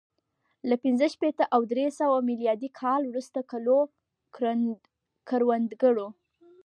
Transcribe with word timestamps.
له 0.69 0.75
پنځه 0.83 1.05
شپېته 1.13 1.43
او 1.55 1.61
درې 1.71 1.85
سوه 1.99 2.17
میلادي 2.29 2.69
کال 2.81 3.01
وروسته 3.07 3.39
کلو 3.51 3.77
کروندګرو 5.29 6.07